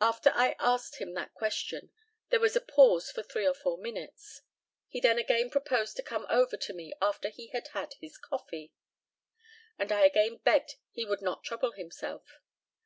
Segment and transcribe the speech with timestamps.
[0.00, 1.90] After I asked him that question
[2.30, 4.40] there was a pause for three or four minutes.
[4.88, 8.72] He then again proposed to come over to me after he had had his coffee,
[9.78, 12.40] and I again begged he would not trouble himself.